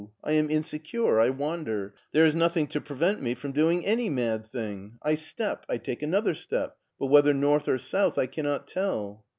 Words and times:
I 0.23 0.31
am 0.31 0.49
insecure. 0.49 1.19
I 1.19 1.29
wander. 1.29 1.93
There 2.11 2.25
is 2.25 2.33
nothing 2.33 2.65
to 2.69 2.81
prevent 2.81 3.21
me 3.21 3.35
from 3.35 3.51
doing 3.51 3.85
any 3.85 4.09
mad 4.09 4.47
thing. 4.47 4.97
I 5.03 5.13
step. 5.13 5.63
I 5.69 5.77
take 5.77 6.01
another 6.01 6.33
step, 6.33 6.75
but 6.97 7.05
whether 7.05 7.35
north 7.35 7.67
or 7.67 7.77
south 7.77 8.17
I 8.17 8.25
cannot 8.25 8.67
tell." 8.67 9.23